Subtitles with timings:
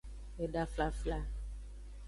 [0.43, 1.19] Eda flfla.